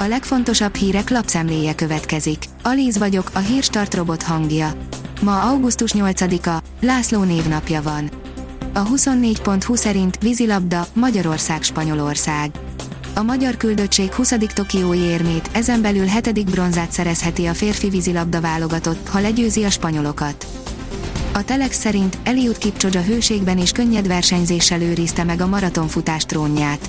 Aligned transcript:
A 0.00 0.06
legfontosabb 0.06 0.74
hírek 0.74 1.10
lapszemléje 1.10 1.74
következik. 1.74 2.44
Alíz 2.62 2.98
vagyok, 2.98 3.30
a 3.32 3.38
hírstart 3.38 3.94
robot 3.94 4.22
hangja. 4.22 4.72
Ma 5.22 5.40
augusztus 5.40 5.92
8-a, 5.94 6.62
László 6.80 7.22
névnapja 7.22 7.82
van. 7.82 8.10
A 8.72 8.86
24.20 8.86 9.76
szerint 9.76 10.18
vízilabda, 10.20 10.86
Magyarország-Spanyolország. 10.92 12.50
A 13.14 13.22
magyar 13.22 13.56
küldöttség 13.56 14.12
20. 14.12 14.34
Tokiói 14.54 14.98
érmét, 14.98 15.50
ezen 15.52 15.82
belül 15.82 16.06
7. 16.06 16.50
bronzát 16.50 16.92
szerezheti 16.92 17.46
a 17.46 17.54
férfi 17.54 17.88
vízilabda 17.88 18.40
válogatott, 18.40 19.08
ha 19.08 19.20
legyőzi 19.20 19.64
a 19.64 19.70
spanyolokat. 19.70 20.46
A 21.32 21.44
Telex 21.44 21.78
szerint 21.78 22.18
Eliud 22.22 22.58
Kipchoge 22.58 23.02
hőségben 23.02 23.58
és 23.58 23.72
könnyed 23.72 24.06
versenyzéssel 24.06 24.82
őrizte 24.82 25.24
meg 25.24 25.40
a 25.40 25.46
maratonfutás 25.46 26.24
trónját. 26.24 26.88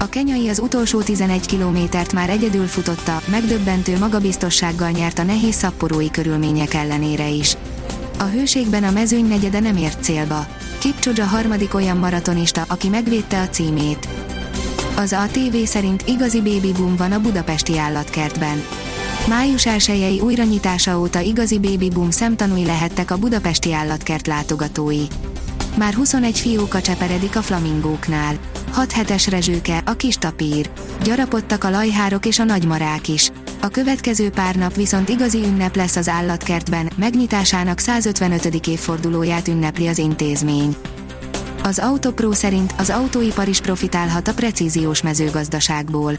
A 0.00 0.08
kenyai 0.08 0.48
az 0.48 0.58
utolsó 0.58 1.00
11 1.00 1.46
kilométert 1.46 2.12
már 2.12 2.30
egyedül 2.30 2.66
futotta, 2.66 3.20
megdöbbentő 3.30 3.98
magabiztossággal 3.98 4.90
nyert 4.90 5.18
a 5.18 5.22
nehéz 5.22 5.54
szapporói 5.54 6.10
körülmények 6.10 6.74
ellenére 6.74 7.28
is. 7.28 7.56
A 8.18 8.24
hőségben 8.24 8.84
a 8.84 8.90
mezőny 8.90 9.26
negyede 9.26 9.60
nem 9.60 9.76
ért 9.76 10.02
célba. 10.02 10.46
Kipchoge 10.78 11.24
harmadik 11.24 11.74
olyan 11.74 11.96
maratonista, 11.96 12.64
aki 12.68 12.88
megvédte 12.88 13.40
a 13.40 13.48
címét. 13.48 14.08
Az 14.96 15.12
ATV 15.12 15.56
szerint 15.64 16.02
igazi 16.06 16.40
baby 16.40 16.72
boom 16.72 16.96
van 16.96 17.12
a 17.12 17.20
budapesti 17.20 17.78
állatkertben. 17.78 18.62
Május 19.28 19.66
1 19.66 20.20
újranyitása 20.20 20.98
óta 20.98 21.20
igazi 21.20 21.58
baby 21.58 21.90
boom 21.90 22.10
szemtanúi 22.10 22.64
lehettek 22.64 23.10
a 23.10 23.16
budapesti 23.16 23.72
állatkert 23.72 24.26
látogatói. 24.26 25.02
Már 25.76 25.94
21 25.94 26.38
fióka 26.38 26.80
cseperedik 26.80 27.36
a 27.36 27.42
flamingóknál. 27.42 28.38
6 28.70 28.92
hetes 28.92 29.26
rezsőke, 29.26 29.82
a 29.84 29.92
kis 29.92 30.14
tapír. 30.14 30.70
Gyarapodtak 31.04 31.64
a 31.64 31.70
lajhárok 31.70 32.26
és 32.26 32.38
a 32.38 32.44
nagymarák 32.44 33.08
is. 33.08 33.30
A 33.60 33.68
következő 33.68 34.30
pár 34.30 34.56
nap 34.56 34.74
viszont 34.74 35.08
igazi 35.08 35.38
ünnep 35.38 35.76
lesz 35.76 35.96
az 35.96 36.08
állatkertben, 36.08 36.90
megnyitásának 36.96 37.78
155. 37.78 38.66
évfordulóját 38.66 39.48
ünnepli 39.48 39.86
az 39.86 39.98
intézmény. 39.98 40.76
Az 41.62 41.78
Autopro 41.78 42.32
szerint 42.32 42.74
az 42.78 42.90
autóipar 42.90 43.48
is 43.48 43.60
profitálhat 43.60 44.28
a 44.28 44.34
precíziós 44.34 45.02
mezőgazdaságból. 45.02 46.18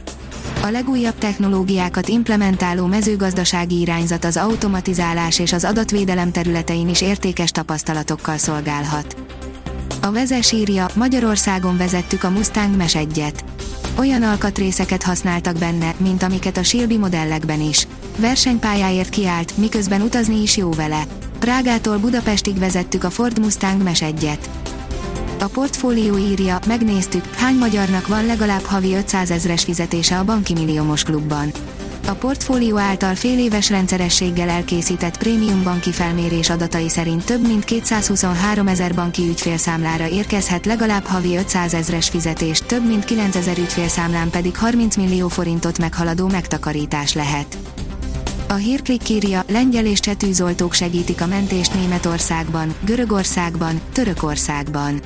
A 0.61 0.69
legújabb 0.69 1.17
technológiákat 1.17 2.07
implementáló 2.07 2.85
mezőgazdasági 2.85 3.79
irányzat 3.79 4.25
az 4.25 4.37
automatizálás 4.37 5.39
és 5.39 5.53
az 5.53 5.63
adatvédelem 5.63 6.31
területein 6.31 6.89
is 6.89 7.01
értékes 7.01 7.51
tapasztalatokkal 7.51 8.37
szolgálhat. 8.37 9.15
A 10.01 10.11
vezes 10.11 10.51
írja, 10.51 10.87
Magyarországon 10.93 11.77
vezettük 11.77 12.23
a 12.23 12.29
Mustang 12.29 12.75
mes 12.75 12.95
egyet. 12.95 13.43
Olyan 13.97 14.23
alkatrészeket 14.23 15.03
használtak 15.03 15.57
benne, 15.57 15.93
mint 15.97 16.23
amiket 16.23 16.57
a 16.57 16.63
Silbi 16.63 16.97
modellekben 16.97 17.61
is. 17.61 17.87
Versenypályáért 18.17 19.09
kiállt, 19.09 19.57
miközben 19.57 20.01
utazni 20.01 20.41
is 20.41 20.57
jó 20.57 20.71
vele. 20.71 21.03
Prágától 21.39 21.97
Budapestig 21.97 22.59
vezettük 22.59 23.03
a 23.03 23.09
Ford 23.09 23.39
Mustang 23.39 23.83
mes 23.83 24.01
egyet. 24.01 24.49
A 25.39 25.45
portfólió 25.45 26.17
írja, 26.17 26.59
megnéztük, 26.67 27.25
hány 27.35 27.55
magyarnak 27.55 28.07
van 28.07 28.25
legalább 28.25 28.63
havi 28.63 28.93
500 28.93 29.31
ezres 29.31 29.63
fizetése 29.63 30.17
a 30.19 30.23
Banki 30.23 30.53
Milliómos 30.53 31.03
Klubban. 31.03 31.51
A 32.09 32.13
portfólió 32.13 32.77
által 32.77 33.15
fél 33.15 33.39
éves 33.39 33.69
rendszerességgel 33.69 34.49
elkészített 34.49 35.17
prémium 35.17 35.63
banki 35.63 35.91
felmérés 35.91 36.49
adatai 36.49 36.89
szerint 36.89 37.25
több 37.25 37.47
mint 37.47 37.63
223 37.63 38.67
ezer 38.67 38.93
banki 38.93 39.27
ügyfélszámlára 39.27 40.07
érkezhet 40.07 40.65
legalább 40.65 41.03
havi 41.03 41.35
500 41.35 41.73
ezres 41.73 42.09
fizetés, 42.09 42.59
több 42.59 42.87
mint 42.87 43.05
9 43.05 43.35
ezer 43.35 43.57
ügyfélszámlán 43.57 44.29
pedig 44.29 44.57
30 44.57 44.95
millió 44.95 45.27
forintot 45.27 45.77
meghaladó 45.77 46.27
megtakarítás 46.27 47.13
lehet. 47.13 47.57
A 48.47 48.53
hírklik 48.53 49.09
írja, 49.09 49.43
lengyel 49.47 49.85
és 49.85 49.99
csetűzoltók 49.99 50.73
segítik 50.73 51.21
a 51.21 51.27
mentést 51.27 51.73
Németországban, 51.73 52.75
Görögországban, 52.85 53.81
Törökországban. 53.93 54.99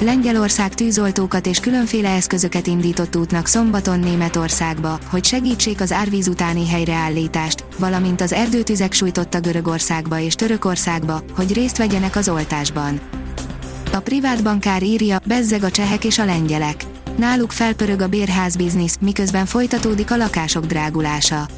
Lengyelország 0.00 0.74
tűzoltókat 0.74 1.46
és 1.46 1.60
különféle 1.60 2.08
eszközöket 2.08 2.66
indított 2.66 3.16
útnak 3.16 3.46
szombaton 3.46 3.98
Németországba, 4.00 4.98
hogy 5.10 5.24
segítsék 5.24 5.80
az 5.80 5.92
árvíz 5.92 6.28
utáni 6.28 6.68
helyreállítást, 6.68 7.64
valamint 7.78 8.20
az 8.20 8.32
erdőtüzek 8.32 8.92
sújtotta 8.92 9.40
Görögországba 9.40 10.18
és 10.18 10.34
Törökországba, 10.34 11.22
hogy 11.36 11.52
részt 11.52 11.76
vegyenek 11.76 12.16
az 12.16 12.28
oltásban. 12.28 13.00
A 13.92 13.98
privát 14.00 14.42
bankár 14.42 14.82
írja, 14.82 15.18
bezzeg 15.26 15.64
a 15.64 15.70
csehek 15.70 16.04
és 16.04 16.18
a 16.18 16.24
lengyelek. 16.24 16.84
Náluk 17.16 17.52
felpörög 17.52 18.00
a 18.00 18.08
bérház 18.08 18.56
biznisz, 18.56 18.98
miközben 19.00 19.46
folytatódik 19.46 20.10
a 20.10 20.16
lakások 20.16 20.66
drágulása. 20.66 21.48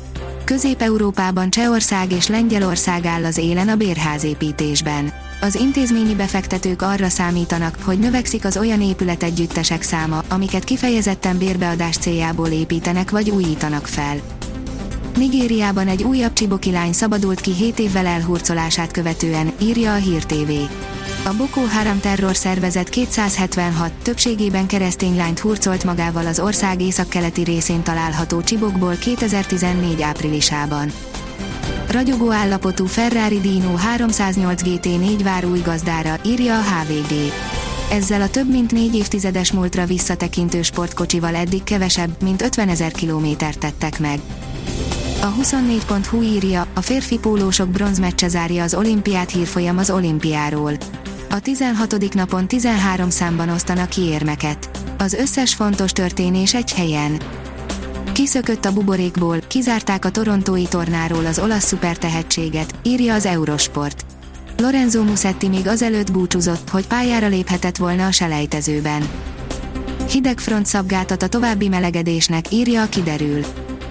Közép-Európában 0.47 1.51
Csehország 1.51 2.13
és 2.13 2.29
Lengyelország 2.29 3.07
áll 3.07 3.25
az 3.25 3.39
élen 3.39 3.69
a 3.69 3.77
bérházépítésben 3.77 5.13
az 5.41 5.55
intézményi 5.55 6.15
befektetők 6.15 6.83
arra 6.83 7.09
számítanak, 7.09 7.77
hogy 7.85 7.99
növekszik 7.99 8.45
az 8.45 8.57
olyan 8.57 8.83
épületegyüttesek 8.83 9.83
száma, 9.83 10.23
amiket 10.29 10.65
kifejezetten 10.65 11.39
bérbeadás 11.39 11.97
céljából 11.97 12.49
építenek 12.49 13.11
vagy 13.11 13.31
újítanak 13.31 13.87
fel. 13.87 14.17
Nigériában 15.17 15.89
egy 15.89 16.03
újabb 16.03 16.33
csiboki 16.33 16.71
lány 16.71 16.93
szabadult 16.93 17.41
ki 17.41 17.53
7 17.53 17.79
évvel 17.79 18.07
elhurcolását 18.07 18.91
követően, 18.91 19.53
írja 19.61 19.93
a 19.93 19.97
Hír 19.97 20.25
TV. 20.25 20.51
A 21.25 21.35
Boko 21.37 21.61
Haram 21.61 22.01
terror 22.01 22.37
szervezet 22.37 22.89
276, 22.89 23.93
többségében 24.03 24.67
keresztény 24.67 25.17
lányt 25.17 25.39
hurcolt 25.39 25.85
magával 25.85 26.27
az 26.27 26.41
ország 26.41 26.81
északkeleti 26.81 27.43
részén 27.43 27.83
található 27.83 28.43
Csibokból 28.43 28.95
2014 28.95 30.03
áprilisában. 30.03 30.93
Ragyogó 31.91 32.33
állapotú 32.33 32.87
Ferrari 32.87 33.41
Dino 33.41 33.75
308 33.75 34.63
GT4 34.65 35.21
vár 35.23 35.45
új 35.45 35.61
gazdára, 35.61 36.17
írja 36.25 36.59
a 36.59 36.63
HVG. 36.63 37.33
Ezzel 37.91 38.23
a 38.23 38.29
több 38.29 38.51
mint 38.51 38.73
négy 38.73 38.95
évtizedes 38.95 39.53
múltra 39.53 39.85
visszatekintő 39.85 40.63
sportkocsival 40.63 41.35
eddig 41.35 41.65
kevesebb, 41.65 42.23
mint 42.23 42.43
50 42.43 42.69
ezer 42.69 42.93
kilométert 42.93 43.59
tettek 43.59 44.01
meg. 44.01 44.21
A 45.21 45.35
24.hu 45.35 46.23
írja, 46.23 46.67
a 46.75 46.81
férfi 46.81 47.19
pólósok 47.19 47.69
bronzmeccse 47.69 48.29
zárja 48.29 48.63
az 48.63 48.75
olimpiát 48.75 49.31
hírfolyam 49.31 49.79
az 49.79 49.91
olimpiáról. 49.91 50.73
A 51.31 51.41
16. 51.41 52.15
napon 52.15 52.49
13 52.49 53.11
számban 53.11 53.49
osztanak 53.49 53.89
ki 53.89 54.01
érmeket. 54.01 54.71
Az 54.99 55.13
összes 55.13 55.55
fontos 55.55 55.93
történés 55.93 56.55
egy 56.55 56.73
helyen. 56.73 57.21
Kiszökött 58.13 58.65
a 58.65 58.73
buborékból, 58.73 59.39
kizárták 59.47 60.05
a 60.05 60.11
torontói 60.11 60.67
tornáról 60.69 61.27
az 61.27 61.39
olasz 61.39 61.65
szupertehetséget, 61.65 62.75
írja 62.83 63.15
az 63.15 63.27
Eurosport. 63.27 64.05
Lorenzo 64.57 65.03
Musetti 65.03 65.49
még 65.49 65.67
azelőtt 65.67 66.13
búcsúzott, 66.13 66.69
hogy 66.71 66.87
pályára 66.87 67.27
léphetett 67.27 67.77
volna 67.77 68.07
a 68.07 68.13
selejtezőben. 68.13 69.09
Hideg 70.11 70.39
front 70.39 70.67
szabgátat 70.67 71.23
a 71.23 71.29
további 71.29 71.69
melegedésnek, 71.69 72.53
írja 72.53 72.83
a 72.83 72.89
kiderül. 72.89 73.45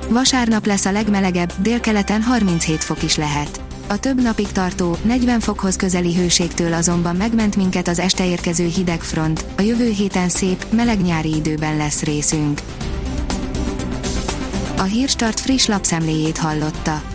Vasárnap 0.09 0.65
lesz 0.65 0.85
a 0.85 0.91
legmelegebb, 0.91 1.53
délkeleten 1.61 2.21
37 2.21 2.83
fok 2.83 3.03
is 3.03 3.15
lehet. 3.15 3.61
A 3.87 3.99
több 3.99 4.21
napig 4.21 4.47
tartó, 4.51 4.97
40 5.01 5.39
fokhoz 5.39 5.75
közeli 5.75 6.15
hőségtől 6.15 6.73
azonban 6.73 7.15
megment 7.15 7.55
minket 7.55 7.87
az 7.87 7.99
este 7.99 8.25
érkező 8.25 8.65
hideg 8.65 9.01
front, 9.01 9.45
a 9.57 9.61
jövő 9.61 9.89
héten 9.89 10.29
szép, 10.29 10.65
meleg 10.71 11.01
nyári 11.01 11.35
időben 11.35 11.77
lesz 11.77 12.03
részünk. 12.03 12.61
A 14.77 14.83
Hírstart 14.83 15.39
friss 15.39 15.65
lapszemléjét 15.65 16.37
hallotta. 16.37 17.14